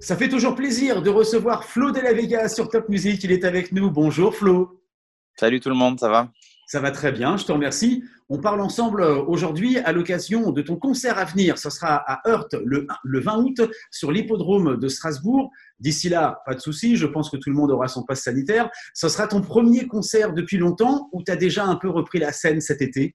Ça 0.00 0.16
fait 0.16 0.28
toujours 0.28 0.54
plaisir 0.54 1.02
de 1.02 1.10
recevoir 1.10 1.64
Flo 1.64 1.90
de 1.90 2.00
la 2.00 2.12
Vega 2.12 2.48
sur 2.48 2.68
Top 2.68 2.88
Music. 2.88 3.24
Il 3.24 3.32
est 3.32 3.44
avec 3.44 3.72
nous. 3.72 3.90
Bonjour 3.90 4.34
Flo. 4.34 4.82
Salut 5.38 5.60
tout 5.60 5.68
le 5.68 5.74
monde, 5.74 5.98
ça 5.98 6.08
va? 6.08 6.30
Ça 6.66 6.80
va 6.80 6.90
très 6.90 7.12
bien, 7.12 7.36
je 7.36 7.44
te 7.44 7.52
remercie. 7.52 8.02
On 8.28 8.38
parle 8.38 8.60
ensemble 8.60 9.02
euh, 9.02 9.22
aujourd'hui 9.22 9.78
à 9.78 9.92
l'occasion 9.92 10.50
de 10.50 10.62
ton 10.62 10.76
concert 10.76 11.16
à 11.16 11.24
venir. 11.24 11.58
Ce 11.58 11.70
sera 11.70 11.96
à 11.96 12.28
Heurt 12.28 12.54
le, 12.64 12.86
20 13.04 13.36
août 13.38 13.60
sur 13.92 14.10
l'hippodrome 14.10 14.76
de 14.76 14.88
Strasbourg. 14.88 15.50
D'ici 15.78 16.08
là, 16.08 16.40
pas 16.44 16.54
de 16.54 16.60
souci, 16.60 16.96
je 16.96 17.06
pense 17.06 17.30
que 17.30 17.36
tout 17.36 17.50
le 17.50 17.56
monde 17.56 17.70
aura 17.70 17.86
son 17.86 18.02
passe 18.02 18.22
sanitaire. 18.22 18.68
Ce 18.94 19.08
sera 19.08 19.28
ton 19.28 19.42
premier 19.42 19.86
concert 19.86 20.32
depuis 20.32 20.58
longtemps 20.58 21.08
ou 21.12 21.22
tu 21.22 21.30
as 21.30 21.36
déjà 21.36 21.64
un 21.64 21.76
peu 21.76 21.88
repris 21.88 22.18
la 22.18 22.32
scène 22.32 22.60
cet 22.60 22.82
été? 22.82 23.14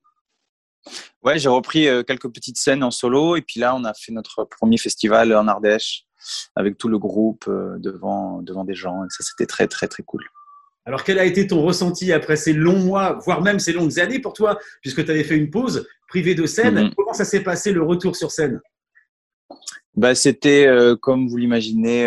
Ouais, 1.23 1.37
j'ai 1.37 1.49
repris 1.49 1.87
euh, 1.87 2.03
quelques 2.03 2.29
petites 2.29 2.57
scènes 2.57 2.83
en 2.83 2.91
solo 2.91 3.35
et 3.35 3.41
puis 3.41 3.59
là, 3.59 3.75
on 3.75 3.83
a 3.83 3.93
fait 3.93 4.11
notre 4.11 4.43
premier 4.45 4.77
festival 4.77 5.33
en 5.35 5.47
Ardèche 5.47 6.05
avec 6.55 6.77
tout 6.77 6.87
le 6.87 6.97
groupe 6.97 7.45
euh, 7.47 7.77
devant, 7.77 8.41
devant 8.41 8.63
des 8.63 8.73
gens 8.73 9.03
et 9.03 9.07
ça, 9.09 9.23
c'était 9.23 9.45
très, 9.45 9.67
très, 9.67 9.87
très 9.87 10.03
cool. 10.03 10.23
Alors, 10.85 11.03
quel 11.03 11.19
a 11.19 11.25
été 11.25 11.45
ton 11.45 11.61
ressenti 11.61 12.11
après 12.11 12.35
ces 12.35 12.53
longs 12.53 12.79
mois, 12.79 13.19
voire 13.23 13.41
même 13.41 13.59
ces 13.59 13.71
longues 13.71 13.99
années 13.99 14.19
pour 14.19 14.33
toi, 14.33 14.57
puisque 14.81 15.05
tu 15.05 15.11
avais 15.11 15.23
fait 15.23 15.37
une 15.37 15.51
pause 15.51 15.87
privée 16.07 16.33
de 16.33 16.47
scène? 16.47 16.85
Mhm. 16.85 16.95
Comment 16.95 17.13
ça 17.13 17.25
s'est 17.25 17.43
passé 17.43 17.71
le 17.71 17.83
retour 17.83 18.15
sur 18.15 18.31
scène? 18.31 18.59
Bah, 19.93 20.15
C'était, 20.15 20.65
euh, 20.65 20.95
comme 20.95 21.27
vous 21.27 21.37
l'imaginez, 21.37 22.05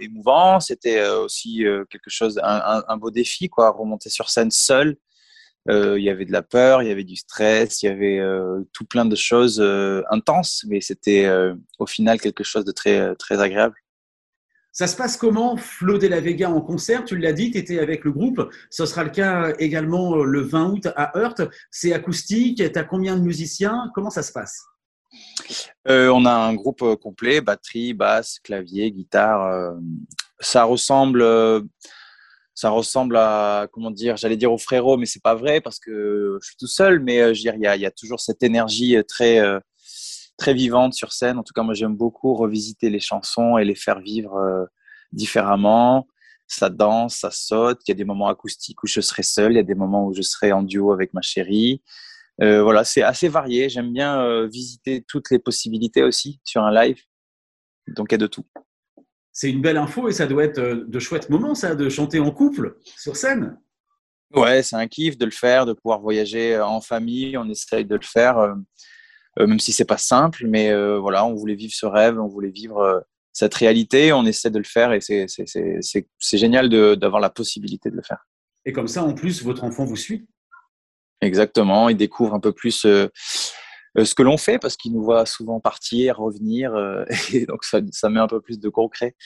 émouvant. 0.00 0.58
C'était 0.60 1.06
aussi 1.06 1.64
quelque 1.90 2.08
chose, 2.08 2.40
un, 2.42 2.82
un, 2.88 2.96
beau 2.96 3.10
défi, 3.10 3.50
quoi, 3.50 3.70
remonter 3.70 4.08
sur 4.08 4.30
scène 4.30 4.50
seul 4.50 4.96
il 5.68 6.02
y 6.02 6.10
avait 6.10 6.24
de 6.24 6.32
la 6.32 6.42
peur, 6.42 6.82
il 6.82 6.88
y 6.88 6.92
avait 6.92 7.04
du 7.04 7.16
stress, 7.16 7.82
il 7.82 7.86
y 7.86 7.88
avait 7.88 8.18
euh, 8.18 8.60
tout 8.72 8.84
plein 8.84 9.04
de 9.04 9.16
choses 9.16 9.60
euh, 9.60 10.02
intenses, 10.10 10.64
mais 10.68 10.80
c'était 10.80 11.28
au 11.78 11.86
final 11.86 12.20
quelque 12.20 12.44
chose 12.44 12.64
de 12.64 12.72
très, 12.72 13.14
très 13.16 13.40
agréable. 13.40 13.76
Ça 14.72 14.86
se 14.86 14.96
passe 14.96 15.16
comment, 15.16 15.56
Flo 15.56 15.96
de 15.96 16.06
la 16.06 16.20
Vega 16.20 16.50
en 16.50 16.60
concert? 16.60 17.04
Tu 17.04 17.16
l'as 17.16 17.32
dit, 17.32 17.50
tu 17.50 17.56
étais 17.56 17.78
avec 17.78 18.04
le 18.04 18.12
groupe. 18.12 18.50
Ce 18.68 18.84
sera 18.84 19.04
le 19.04 19.10
cas 19.10 19.54
également 19.58 20.16
le 20.16 20.42
20 20.42 20.70
août 20.70 20.88
à 20.96 21.16
Heurt. 21.18 21.40
C'est 21.70 21.94
acoustique. 21.94 22.58
Tu 22.58 22.78
as 22.78 22.84
combien 22.84 23.16
de 23.16 23.22
musiciens? 23.22 23.90
Comment 23.94 24.10
ça 24.10 24.22
se 24.22 24.32
passe? 24.32 24.66
On 25.86 26.26
a 26.26 26.32
un 26.32 26.54
groupe 26.54 26.84
complet 27.00 27.40
batterie, 27.40 27.94
basse, 27.94 28.38
clavier, 28.40 28.90
guitare. 28.90 29.76
ça 30.40 30.64
ressemble 30.64 31.24
ça 32.56 32.70
ressemble 32.70 33.18
à, 33.18 33.68
comment 33.70 33.90
dire, 33.90 34.16
j'allais 34.16 34.38
dire 34.38 34.50
au 34.50 34.56
frérot, 34.56 34.96
mais 34.96 35.04
c'est 35.04 35.22
pas 35.22 35.34
vrai 35.34 35.60
parce 35.60 35.78
que 35.78 36.38
je 36.40 36.46
suis 36.46 36.56
tout 36.56 36.66
seul, 36.66 37.00
mais 37.00 37.20
euh, 37.20 37.34
je 37.34 37.42
il 37.42 37.60
y, 37.60 37.86
a, 37.86 37.90
toujours 37.90 38.18
cette 38.18 38.42
énergie 38.42 38.96
euh, 38.96 39.02
très, 39.02 39.40
euh, 39.40 39.60
très 40.38 40.54
vivante 40.54 40.94
sur 40.94 41.12
scène. 41.12 41.38
En 41.38 41.42
tout 41.42 41.52
cas, 41.54 41.62
moi, 41.62 41.74
j'aime 41.74 41.94
beaucoup 41.94 42.34
revisiter 42.34 42.88
les 42.88 42.98
chansons 42.98 43.58
et 43.58 43.64
les 43.66 43.74
faire 43.74 44.00
vivre 44.00 44.66
différemment. 45.12 46.08
Ça 46.46 46.70
danse, 46.70 47.16
ça 47.16 47.30
saute. 47.30 47.80
Il 47.86 47.90
y 47.90 47.92
a 47.92 47.94
des 47.94 48.04
moments 48.04 48.28
acoustiques 48.28 48.82
où 48.82 48.86
je 48.86 49.02
serai 49.02 49.22
seul, 49.22 49.52
il 49.52 49.56
y 49.56 49.60
a 49.60 49.62
des 49.62 49.74
moments 49.74 50.06
où 50.06 50.14
je 50.14 50.22
serai 50.22 50.52
en 50.52 50.62
duo 50.62 50.92
avec 50.92 51.12
ma 51.12 51.20
chérie. 51.20 51.82
voilà, 52.38 52.84
c'est 52.84 53.02
assez 53.02 53.28
varié. 53.28 53.68
J'aime 53.68 53.92
bien 53.92 54.46
visiter 54.46 55.04
toutes 55.06 55.30
les 55.30 55.38
possibilités 55.38 56.02
aussi 56.02 56.40
sur 56.44 56.62
un 56.62 56.72
live. 56.72 57.00
Donc, 57.88 58.08
il 58.10 58.14
y 58.14 58.16
a 58.16 58.18
de 58.18 58.26
tout 58.26 58.46
c'est 59.36 59.50
une 59.50 59.60
belle 59.60 59.76
info 59.76 60.08
et 60.08 60.12
ça 60.12 60.26
doit 60.26 60.44
être 60.44 60.56
euh, 60.56 60.84
de 60.88 60.98
chouettes 60.98 61.28
moments, 61.28 61.54
ça, 61.54 61.74
de 61.74 61.90
chanter 61.90 62.18
en 62.20 62.30
couple 62.30 62.78
sur 62.96 63.16
scène. 63.16 63.58
Ouais, 64.34 64.62
c'est 64.62 64.76
un 64.76 64.88
kiff 64.88 65.18
de 65.18 65.26
le 65.26 65.30
faire, 65.30 65.66
de 65.66 65.74
pouvoir 65.74 66.00
voyager 66.00 66.54
euh, 66.54 66.64
en 66.64 66.80
famille. 66.80 67.36
On 67.36 67.46
essaye 67.50 67.84
de 67.84 67.96
le 67.96 68.02
faire, 68.02 68.38
euh, 68.38 68.54
même 69.46 69.60
si 69.60 69.72
c'est 69.72 69.84
pas 69.84 69.98
simple, 69.98 70.46
mais 70.46 70.72
voilà, 70.96 71.26
on 71.26 71.34
voulait 71.34 71.54
vivre 71.54 71.74
ce 71.74 71.84
rêve, 71.84 72.18
on 72.18 72.28
voulait 72.28 72.48
vivre 72.48 73.04
cette 73.34 73.52
réalité. 73.52 74.10
On 74.14 74.24
essaie 74.24 74.48
de 74.48 74.56
le 74.56 74.64
faire 74.64 74.92
et 74.94 75.00
c'est 75.02 76.38
génial 76.38 76.70
d'avoir 76.96 77.20
la 77.20 77.28
possibilité 77.28 77.90
de 77.90 77.96
le 77.96 78.02
faire. 78.02 78.26
Et 78.64 78.72
comme 78.72 78.88
ça, 78.88 79.04
en 79.04 79.12
plus, 79.12 79.42
votre 79.42 79.64
enfant 79.64 79.84
vous 79.84 79.96
suit? 79.96 80.26
Exactement, 81.20 81.90
il 81.90 81.98
découvre 81.98 82.32
un 82.32 82.40
peu 82.40 82.52
plus 82.52 82.86
ce 84.04 84.14
que 84.14 84.22
l'on 84.22 84.36
fait 84.36 84.58
parce 84.58 84.76
qu'il 84.76 84.92
nous 84.92 85.02
voit 85.02 85.26
souvent 85.26 85.60
partir, 85.60 86.18
revenir, 86.18 86.74
euh, 86.74 87.04
et 87.32 87.46
donc 87.46 87.64
ça, 87.64 87.80
met 88.08 88.20
un 88.20 88.26
peu 88.26 88.40
plus 88.40 88.58
de 88.58 88.68
concret. 88.68 89.16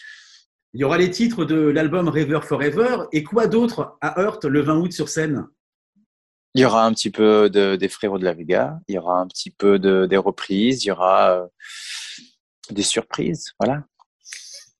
Il 0.73 0.81
y 0.81 0.85
aura 0.85 0.99
les 0.99 1.11
titres 1.11 1.45
de 1.45 1.57
l'album 1.57 2.09
River 2.09 2.41
Forever 2.43 3.05
et 3.13 3.25
quoi 3.25 3.47
d'autre 3.49 3.99
à 4.01 4.21
Heurt 4.21 4.45
le 4.45 4.61
20 4.61 4.79
août 4.79 4.93
sur 4.93 5.09
scène? 5.09 5.47
Il 6.55 6.63
y 6.63 6.65
aura 6.65 6.85
un 6.85 6.93
petit 6.93 7.11
peu 7.11 7.49
de, 7.51 7.77
des 7.77 7.89
Frérots 7.89 8.19
de 8.19 8.25
la 8.25 8.35
Vega, 8.35 8.81
il 8.89 8.95
y 8.97 8.99
aura 8.99 9.21
un 9.21 9.27
petit 9.27 9.51
peu 9.51 9.79
de, 9.79 10.07
des 10.07 10.17
reprises, 10.17 10.85
il 10.85 10.89
y 10.89 10.91
aura 10.91 11.31
euh, 11.33 11.47
des 12.71 12.83
surprises, 12.83 13.53
voilà 13.61 13.85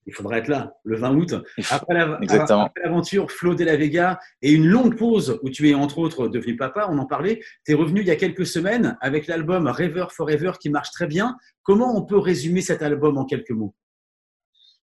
il 0.05 0.13
faudra 0.13 0.37
être 0.37 0.47
là 0.47 0.73
le 0.83 0.97
20 0.97 1.15
août. 1.15 1.35
Après 1.69 1.93
l'aventure 1.93 3.31
Flo 3.31 3.55
de 3.55 3.63
la 3.63 3.75
Vega 3.77 4.19
et 4.41 4.51
une 4.51 4.65
longue 4.65 4.97
pause 4.97 5.39
où 5.43 5.49
tu 5.49 5.69
es 5.69 5.73
entre 5.73 5.99
autres 5.99 6.27
devenu 6.27 6.55
papa, 6.55 6.87
on 6.89 6.97
en 6.97 7.05
parlait. 7.05 7.41
Tu 7.65 7.71
es 7.71 7.75
revenu 7.75 8.01
il 8.01 8.07
y 8.07 8.11
a 8.11 8.15
quelques 8.15 8.45
semaines 8.45 8.97
avec 9.01 9.27
l'album 9.27 9.67
River 9.67 10.07
Forever 10.09 10.53
qui 10.59 10.69
marche 10.69 10.91
très 10.91 11.07
bien. 11.07 11.37
Comment 11.63 11.95
on 11.95 12.03
peut 12.03 12.17
résumer 12.17 12.61
cet 12.61 12.81
album 12.81 13.17
en 13.17 13.25
quelques 13.25 13.51
mots? 13.51 13.75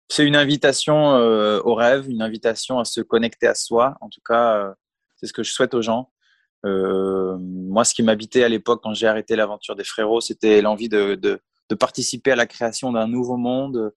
C'est 0.09 0.25
une 0.25 0.36
invitation 0.36 1.16
euh, 1.16 1.59
au 1.63 1.75
rêve, 1.75 2.09
une 2.09 2.22
invitation 2.22 2.80
à 2.80 2.86
se 2.86 3.02
connecter 3.02 3.47
à 3.47 3.56
soi. 3.56 3.97
En 4.00 4.09
tout 4.09 4.22
cas, 4.25 4.58
euh, 4.58 4.74
c'est 5.16 5.28
ce 5.28 5.34
que 5.34 5.44
je 5.44 5.52
souhaite 5.52 5.74
aux 5.74 5.81
gens. 5.81 6.12
Euh, 6.66 7.38
moi, 7.40 7.84
ce 7.84 7.94
qui 7.94 8.03
m'habitait 8.03 8.44
à 8.44 8.50
l'époque 8.50 8.81
quand 8.84 8.94
j'ai 8.94 9.08
arrêté 9.08 9.36
l'aventure 9.36 9.75
des 9.75 9.84
frérots, 9.84 10.22
c'était 10.22 10.62
l'envie 10.62 10.88
de 10.88 11.16
de 11.16 11.42
participer 11.75 12.31
à 12.31 12.35
la 12.35 12.46
création 12.46 12.91
d'un 12.91 13.07
nouveau 13.07 13.38
monde 13.38 13.94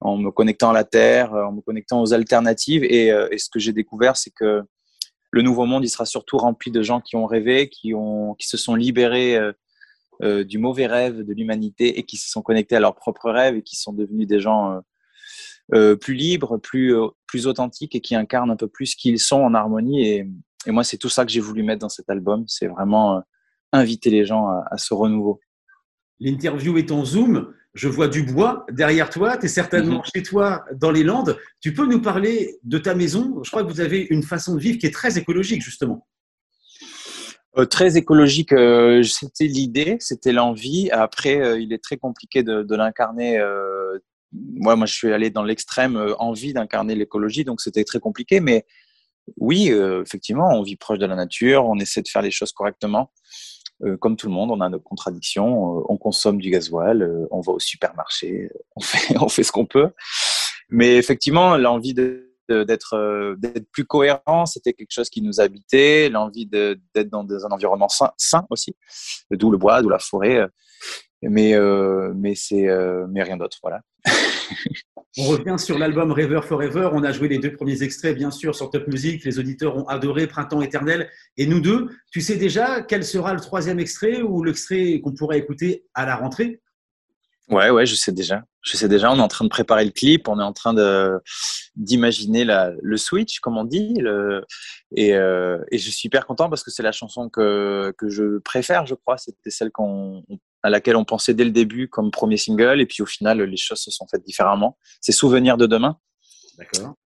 en 0.00 0.16
me 0.16 0.30
connectant 0.30 0.70
à 0.70 0.72
la 0.72 0.84
Terre, 0.84 1.32
en 1.32 1.52
me 1.52 1.60
connectant 1.60 2.00
aux 2.00 2.12
alternatives. 2.12 2.84
Et, 2.84 3.12
euh, 3.12 3.28
ce 3.36 3.48
que 3.48 3.58
j'ai 3.58 3.72
découvert, 3.72 4.16
c'est 4.16 4.30
que 4.30 4.62
le 5.30 5.42
nouveau 5.42 5.64
monde, 5.64 5.84
il 5.84 5.88
sera 5.88 6.06
surtout 6.06 6.38
rempli 6.38 6.70
de 6.70 6.82
gens 6.82 7.00
qui 7.00 7.16
ont 7.16 7.26
rêvé, 7.26 7.68
qui, 7.68 7.94
ont, 7.94 8.34
qui 8.34 8.48
se 8.48 8.56
sont 8.56 8.74
libérés 8.74 9.36
euh, 9.36 9.52
euh, 10.22 10.44
du 10.44 10.58
mauvais 10.58 10.86
rêve 10.86 11.22
de 11.22 11.32
l'humanité 11.32 11.98
et 11.98 12.02
qui 12.04 12.16
se 12.16 12.28
sont 12.28 12.42
connectés 12.42 12.76
à 12.76 12.80
leurs 12.80 12.96
propres 12.96 13.30
rêves 13.30 13.56
et 13.56 13.62
qui 13.62 13.76
sont 13.76 13.92
devenus 13.92 14.26
des 14.26 14.40
gens 14.40 14.80
plus 16.00 16.14
libres, 16.14 16.58
plus, 16.58 16.96
plus 17.28 17.46
authentiques 17.46 17.94
et 17.94 18.00
qui 18.00 18.16
incarnent 18.16 18.50
un 18.50 18.56
peu 18.56 18.66
plus 18.66 18.96
qui 18.96 19.10
ils 19.10 19.20
sont 19.20 19.40
en 19.40 19.54
harmonie. 19.54 20.04
Et, 20.04 20.26
moi, 20.66 20.82
c'est 20.82 20.98
tout 20.98 21.08
ça 21.08 21.24
que 21.24 21.30
j'ai 21.30 21.40
voulu 21.40 21.62
mettre 21.62 21.78
dans 21.78 21.88
cet 21.88 22.10
album. 22.10 22.44
C'est 22.48 22.66
vraiment 22.66 23.22
inviter 23.72 24.10
les 24.10 24.26
gens 24.26 24.48
à 24.48 24.76
ce 24.78 24.92
renouveau. 24.94 25.40
L'interview 26.20 26.78
est 26.78 26.90
en 26.90 27.04
Zoom. 27.04 27.52
Je 27.74 27.88
vois 27.88 28.08
du 28.08 28.22
bois 28.22 28.66
derrière 28.70 29.10
toi. 29.10 29.36
Tu 29.36 29.46
es 29.46 29.48
certainement 29.48 29.98
mhm. 29.98 30.04
chez 30.14 30.22
toi 30.22 30.64
dans 30.74 30.90
les 30.90 31.02
Landes. 31.02 31.38
Tu 31.60 31.72
peux 31.72 31.86
nous 31.86 32.02
parler 32.02 32.58
de 32.62 32.78
ta 32.78 32.94
maison? 32.94 33.42
Je 33.42 33.50
crois 33.50 33.64
que 33.64 33.68
vous 33.70 33.80
avez 33.80 34.06
une 34.10 34.22
façon 34.22 34.54
de 34.54 34.60
vivre 34.60 34.78
qui 34.78 34.86
est 34.86 34.94
très 34.94 35.18
écologique, 35.18 35.62
justement. 35.62 36.06
Euh, 37.58 37.64
très 37.64 37.96
écologique, 37.96 38.52
euh, 38.52 39.02
c'était 39.02 39.46
l'idée, 39.46 39.96
c'était 39.98 40.32
l'envie. 40.32 40.88
Après, 40.92 41.40
euh, 41.40 41.58
il 41.58 41.72
est 41.72 41.82
très 41.82 41.96
compliqué 41.96 42.42
de, 42.44 42.74
l'incarner. 42.74 43.40
moi, 44.32 44.76
moi, 44.76 44.86
je 44.86 44.94
suis 44.94 45.12
allé 45.12 45.30
dans 45.30 45.42
l'extrême 45.42 46.14
envie 46.18 46.52
d'incarner 46.52 46.94
l'écologie, 46.94 47.44
donc 47.44 47.60
c'était 47.60 47.84
très 47.84 47.98
compliqué. 47.98 48.40
Mais 48.40 48.66
oui, 49.36 49.72
effectivement, 50.02 50.48
on 50.50 50.62
vit 50.62 50.76
proche 50.76 50.98
de 50.98 51.06
la 51.06 51.16
nature, 51.16 51.64
on 51.66 51.78
essaie 51.78 52.02
de 52.02 52.08
faire 52.08 52.22
les 52.22 52.30
choses 52.30 52.52
correctement. 52.52 53.12
Euh, 53.82 53.96
comme 53.96 54.16
tout 54.16 54.26
le 54.26 54.32
monde, 54.32 54.50
on 54.50 54.60
a 54.60 54.68
nos 54.68 54.80
contradictions. 54.80 55.78
Euh, 55.78 55.82
on 55.88 55.96
consomme 55.96 56.38
du 56.38 56.50
gasoil, 56.50 57.02
euh, 57.02 57.26
on 57.30 57.40
va 57.40 57.52
au 57.52 57.58
supermarché, 57.58 58.50
on 58.76 58.80
fait, 58.82 59.16
on 59.18 59.28
fait 59.28 59.42
ce 59.42 59.52
qu'on 59.52 59.66
peut. 59.66 59.90
Mais 60.68 60.96
effectivement, 60.96 61.56
l'envie 61.56 61.94
d'être 61.94 63.36
plus 63.72 63.84
cohérent, 63.84 64.46
c'était 64.46 64.72
quelque 64.72 64.92
chose 64.92 65.10
qui 65.10 65.22
nous 65.22 65.40
habitait, 65.40 66.08
l'envie 66.08 66.46
d'être 66.46 67.08
dans 67.10 67.26
un 67.28 67.50
environnement 67.50 67.88
sain, 67.88 68.12
sain 68.16 68.46
aussi, 68.50 68.76
d'où 69.30 69.50
le 69.50 69.58
bois, 69.58 69.82
d'où 69.82 69.88
la 69.88 69.98
forêt, 69.98 70.46
mais, 71.22 71.56
mais, 72.14 72.34
mais 73.08 73.22
rien 73.22 73.36
d'autre. 73.36 73.58
Voilà. 73.62 73.80
On 75.18 75.28
revient 75.28 75.56
sur 75.58 75.78
l'album 75.78 76.12
River 76.12 76.40
Forever. 76.42 76.90
On 76.92 77.02
a 77.02 77.12
joué 77.12 77.28
les 77.28 77.38
deux 77.38 77.52
premiers 77.52 77.82
extraits, 77.82 78.16
bien 78.16 78.30
sûr, 78.30 78.54
sur 78.54 78.70
Top 78.70 78.86
Music. 78.86 79.24
Les 79.24 79.38
auditeurs 79.38 79.76
ont 79.76 79.86
adoré 79.86 80.26
Printemps 80.26 80.62
éternel. 80.62 81.10
Et 81.36 81.46
nous 81.46 81.60
deux, 81.60 81.88
tu 82.12 82.20
sais 82.20 82.36
déjà 82.36 82.82
quel 82.82 83.04
sera 83.04 83.34
le 83.34 83.40
troisième 83.40 83.80
extrait 83.80 84.22
ou 84.22 84.44
l'extrait 84.44 85.00
qu'on 85.00 85.12
pourrait 85.12 85.38
écouter 85.38 85.84
à 85.94 86.06
la 86.06 86.16
rentrée? 86.16 86.60
Ouais, 87.50 87.70
ouais, 87.70 87.84
je 87.84 87.94
sais 87.94 88.12
déjà. 88.12 88.44
Je 88.62 88.76
sais 88.76 88.88
déjà. 88.88 89.10
On 89.10 89.16
est 89.16 89.22
en 89.22 89.28
train 89.28 89.44
de 89.44 89.50
préparer 89.50 89.84
le 89.84 89.90
clip. 89.90 90.28
On 90.28 90.38
est 90.38 90.44
en 90.44 90.52
train 90.52 90.72
de 90.72 91.20
d'imaginer 91.76 92.44
le 92.44 92.96
switch, 92.96 93.40
comme 93.40 93.56
on 93.56 93.64
dit. 93.64 93.94
et, 94.96 95.14
euh, 95.14 95.58
et, 95.70 95.78
je 95.78 95.90
suis 95.90 96.06
hyper 96.06 96.26
content 96.26 96.48
parce 96.48 96.62
que 96.62 96.70
c'est 96.70 96.82
la 96.82 96.92
chanson 96.92 97.28
que, 97.28 97.92
que 97.98 98.08
je 98.08 98.38
préfère, 98.38 98.86
je 98.86 98.94
crois. 98.94 99.18
C'était 99.18 99.50
celle 99.50 99.70
qu'on 99.70 100.24
à 100.62 100.70
laquelle 100.70 100.96
on 100.96 101.04
pensait 101.04 101.34
dès 101.34 101.44
le 101.44 101.50
début 101.50 101.88
comme 101.88 102.10
premier 102.10 102.36
single, 102.36 102.80
et 102.80 102.86
puis 102.86 103.02
au 103.02 103.06
final, 103.06 103.40
les 103.40 103.56
choses 103.56 103.80
se 103.80 103.90
sont 103.90 104.06
faites 104.08 104.24
différemment. 104.24 104.76
C'est 105.00 105.12
Souvenir 105.12 105.56
de 105.56 105.66
demain, 105.66 105.98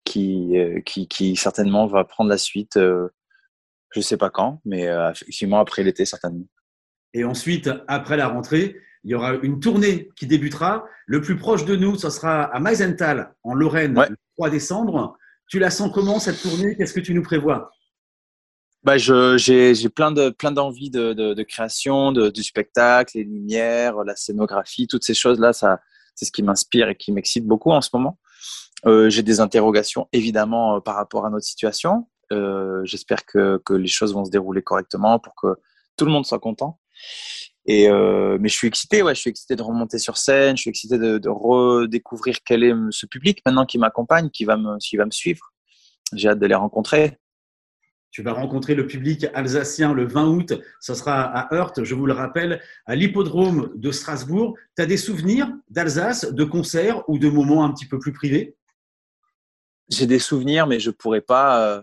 qui, 0.04 0.58
euh, 0.58 0.80
qui, 0.80 1.08
qui, 1.08 1.36
certainement 1.36 1.86
va 1.86 2.04
prendre 2.04 2.30
la 2.30 2.38
suite, 2.38 2.76
euh, 2.76 3.08
je 3.92 4.00
sais 4.00 4.16
pas 4.16 4.30
quand, 4.30 4.60
mais 4.64 4.88
euh, 4.88 5.10
effectivement 5.10 5.60
après 5.60 5.82
l'été, 5.82 6.04
certainement. 6.04 6.46
Et 7.14 7.24
ensuite, 7.24 7.70
après 7.88 8.16
la 8.16 8.28
rentrée, 8.28 8.76
il 9.06 9.10
y 9.10 9.14
aura 9.14 9.34
une 9.34 9.60
tournée 9.60 10.10
qui 10.16 10.26
débutera. 10.26 10.84
Le 11.06 11.20
plus 11.20 11.36
proche 11.36 11.64
de 11.64 11.76
nous, 11.76 11.96
ce 11.96 12.10
sera 12.10 12.42
à 12.42 12.58
Meisenthal, 12.58 13.32
en 13.44 13.54
Lorraine, 13.54 13.94
le 13.94 14.16
3 14.36 14.50
décembre. 14.50 15.16
Tu 15.48 15.60
la 15.60 15.70
sens 15.70 15.92
comment 15.94 16.18
cette 16.18 16.42
tournée? 16.42 16.76
Qu'est-ce 16.76 16.92
que 16.92 16.98
tu 16.98 17.14
nous 17.14 17.22
prévois? 17.22 17.70
Bah, 18.82 18.98
j'ai 18.98 19.88
plein 19.94 20.10
de 20.10 20.30
plein 20.30 20.50
d'envie 20.50 20.90
de, 20.90 21.12
de, 21.12 21.42
création, 21.44 22.10
de, 22.10 22.30
du 22.30 22.42
spectacle, 22.42 23.16
les 23.16 23.22
lumières, 23.22 24.02
la 24.02 24.16
scénographie, 24.16 24.88
toutes 24.88 25.04
ces 25.04 25.14
choses-là, 25.14 25.52
ça, 25.52 25.80
c'est 26.16 26.24
ce 26.24 26.32
qui 26.32 26.42
m'inspire 26.42 26.88
et 26.88 26.96
qui 26.96 27.12
m'excite 27.12 27.46
beaucoup 27.46 27.70
en 27.70 27.80
ce 27.80 27.90
moment. 27.92 28.18
Euh, 28.86 29.08
j'ai 29.08 29.22
des 29.22 29.38
interrogations 29.38 30.08
évidemment 30.12 30.76
euh, 30.76 30.80
par 30.80 30.96
rapport 30.96 31.24
à 31.26 31.30
notre 31.30 31.46
situation. 31.46 32.08
Euh, 32.32 32.84
j'espère 32.84 33.24
que, 33.24 33.62
que, 33.64 33.72
les 33.72 33.86
choses 33.86 34.12
vont 34.12 34.24
se 34.24 34.30
dérouler 34.30 34.62
correctement 34.62 35.20
pour 35.20 35.36
que 35.36 35.54
tout 35.96 36.04
le 36.04 36.10
monde 36.10 36.26
soit 36.26 36.40
content. 36.40 36.80
Et 37.68 37.88
mais 37.90 38.48
je 38.48 38.54
suis 38.54 38.68
excité, 38.68 39.02
ouais, 39.02 39.14
je 39.14 39.20
suis 39.20 39.30
excité 39.30 39.56
de 39.56 39.62
remonter 39.62 39.98
sur 39.98 40.16
scène, 40.16 40.56
je 40.56 40.62
suis 40.62 40.70
excité 40.70 40.98
de, 40.98 41.18
de 41.18 41.28
redécouvrir 41.28 42.36
quel 42.44 42.62
est 42.62 42.72
ce 42.90 43.06
public 43.06 43.40
maintenant 43.44 43.66
qui 43.66 43.78
m'accompagne, 43.78 44.30
qui 44.30 44.44
va 44.44 44.56
me, 44.56 44.78
qui 44.78 44.96
va 44.96 45.04
me 45.04 45.10
suivre. 45.10 45.52
J'ai 46.12 46.28
hâte 46.28 46.38
de 46.38 46.46
les 46.46 46.54
rencontrer. 46.54 47.18
Tu 48.16 48.22
vas 48.22 48.32
rencontrer 48.32 48.74
le 48.74 48.86
public 48.86 49.26
alsacien 49.34 49.92
le 49.92 50.06
20 50.06 50.28
août. 50.28 50.54
Ce 50.80 50.94
sera 50.94 51.22
à 51.22 51.54
Heurt, 51.54 51.84
je 51.84 51.94
vous 51.94 52.06
le 52.06 52.14
rappelle, 52.14 52.62
à 52.86 52.94
l'hippodrome 52.94 53.72
de 53.74 53.90
Strasbourg. 53.90 54.56
Tu 54.74 54.82
as 54.82 54.86
des 54.86 54.96
souvenirs 54.96 55.52
d'Alsace, 55.68 56.32
de 56.32 56.44
concerts 56.44 57.06
ou 57.10 57.18
de 57.18 57.28
moments 57.28 57.62
un 57.62 57.72
petit 57.72 57.86
peu 57.86 57.98
plus 57.98 58.14
privés? 58.14 58.56
J'ai 59.90 60.06
des 60.06 60.18
souvenirs, 60.18 60.66
mais 60.66 60.80
je 60.80 60.88
ne 60.88 60.94
pourrais, 60.94 61.20
pas, 61.20 61.60
euh, 61.60 61.82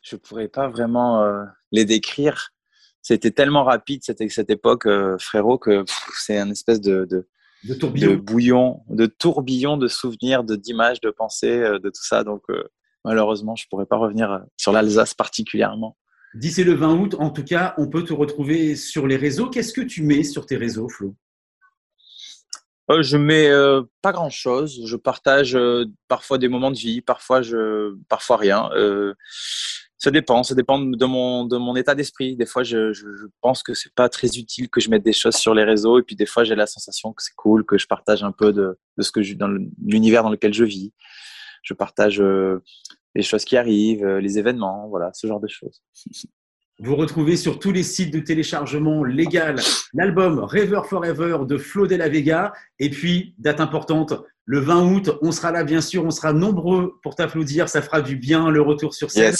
je 0.00 0.16
pourrais 0.16 0.48
pas 0.48 0.68
vraiment 0.68 1.22
euh, 1.22 1.44
les 1.70 1.84
décrire. 1.84 2.54
C'était 3.02 3.32
tellement 3.32 3.64
rapide 3.64 4.02
cette, 4.04 4.30
cette 4.30 4.50
époque, 4.50 4.86
euh, 4.86 5.18
frérot, 5.18 5.58
que 5.58 5.84
c'est 6.16 6.38
un 6.38 6.50
espèce 6.50 6.80
de, 6.80 7.04
de, 7.04 7.28
de, 7.64 7.74
tourbillon. 7.74 8.10
de 8.10 8.16
bouillon, 8.16 8.82
de 8.88 9.06
tourbillon 9.06 9.76
de 9.76 9.88
souvenirs, 9.88 10.44
d'images, 10.44 11.00
de, 11.00 11.10
pensées, 11.10 11.58
de 11.58 11.88
tout 11.88 12.04
ça. 12.04 12.24
Donc, 12.24 12.42
malheureusement, 13.04 13.56
je 13.56 13.64
ne 13.64 13.68
pourrais 13.68 13.86
pas 13.86 13.96
revenir 13.96 14.30
euh, 14.30 14.38
sur 14.56 14.72
l'Alsace 14.72 15.14
particulièrement. 15.14 15.96
D'ici 16.34 16.64
le 16.64 16.74
20 16.74 16.94
août, 16.94 17.14
en 17.18 17.30
tout 17.30 17.44
cas, 17.44 17.74
on 17.76 17.88
peut 17.88 18.04
te 18.04 18.12
retrouver 18.12 18.74
sur 18.74 19.06
les 19.06 19.16
réseaux. 19.16 19.50
Qu'est-ce 19.50 19.72
que 19.72 19.82
tu 19.82 20.02
mets 20.02 20.22
sur 20.22 20.46
tes 20.46 20.56
réseaux, 20.56 20.88
Flo? 20.88 21.14
Euh, 22.90 23.02
Je 23.02 23.16
mets 23.16 23.50
euh, 23.50 23.82
pas 24.00 24.12
grand-chose. 24.12 24.82
Je 24.86 24.96
partage 24.96 25.58
parfois 26.08 26.38
des 26.38 26.48
moments 26.48 26.70
de 26.70 26.78
vie, 26.78 27.02
parfois, 27.02 27.42
je, 27.42 27.94
parfois 28.08 28.38
rien. 28.38 28.70
Ça 30.02 30.10
dépend, 30.10 30.42
ça 30.42 30.56
dépend 30.56 30.80
de 30.80 31.06
mon, 31.06 31.44
de 31.44 31.56
mon 31.56 31.76
état 31.76 31.94
d'esprit. 31.94 32.34
Des 32.34 32.44
fois, 32.44 32.64
je, 32.64 32.92
pense 33.40 33.62
que 33.62 33.72
c'est 33.72 33.94
pas 33.94 34.08
très 34.08 34.26
utile 34.36 34.68
que 34.68 34.80
je 34.80 34.90
mette 34.90 35.04
des 35.04 35.12
choses 35.12 35.36
sur 35.36 35.54
les 35.54 35.62
réseaux, 35.62 36.00
et 36.00 36.02
puis 36.02 36.16
des 36.16 36.26
fois, 36.26 36.42
j'ai 36.42 36.56
la 36.56 36.66
sensation 36.66 37.12
que 37.12 37.22
c'est 37.22 37.36
cool, 37.36 37.64
que 37.64 37.78
je 37.78 37.86
partage 37.86 38.24
un 38.24 38.32
peu 38.32 38.52
de, 38.52 38.76
de 38.96 39.02
ce 39.02 39.12
que 39.12 39.22
je, 39.22 39.34
dans 39.34 39.46
l'univers 39.80 40.24
dans 40.24 40.30
lequel 40.30 40.52
je 40.52 40.64
vis 40.64 40.92
je 41.62 41.72
partage 41.72 42.20
euh, 42.20 42.64
les 43.14 43.22
choses 43.22 43.44
qui 43.44 43.56
arrivent, 43.56 44.04
euh, 44.04 44.20
les 44.20 44.40
événements, 44.40 44.88
voilà, 44.88 45.12
ce 45.12 45.28
genre 45.28 45.38
de 45.38 45.46
choses. 45.46 45.84
Vous 46.80 46.96
retrouvez 46.96 47.36
sur 47.36 47.60
tous 47.60 47.70
les 47.70 47.84
sites 47.84 48.12
de 48.12 48.18
téléchargement 48.18 49.04
légal 49.04 49.60
l'album 49.94 50.40
River 50.40 50.80
Forever 50.84 51.38
de 51.46 51.58
Flo 51.58 51.86
de 51.86 51.94
la 51.94 52.08
Vega. 52.08 52.52
Et 52.80 52.90
puis, 52.90 53.36
date 53.38 53.60
importante, 53.60 54.14
le 54.44 54.58
20 54.58 54.92
août, 54.92 55.10
on 55.22 55.30
sera 55.30 55.52
là, 55.52 55.62
bien 55.64 55.80
sûr, 55.80 56.04
on 56.04 56.10
sera 56.10 56.32
nombreux 56.32 56.98
pour 57.02 57.14
t'applaudir. 57.14 57.68
Ça 57.68 57.80
fera 57.80 58.00
du 58.00 58.16
bien 58.16 58.50
le 58.50 58.60
retour 58.60 58.94
sur 58.94 59.10
scène 59.10 59.34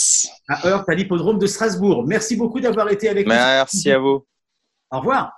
à 0.47 0.67
Heurt, 0.67 0.87
à 0.87 0.93
l'hippodrome 0.93 1.39
de 1.39 1.47
Strasbourg. 1.47 2.05
Merci 2.07 2.35
beaucoup 2.35 2.59
d'avoir 2.59 2.89
été 2.89 3.09
avec 3.09 3.27
nous. 3.27 3.33
Merci 3.33 3.91
à 3.91 3.99
vous. 3.99 4.25
Au 4.91 4.99
revoir. 4.99 5.31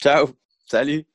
Ciao. 0.00 0.28
Salut. 0.66 1.06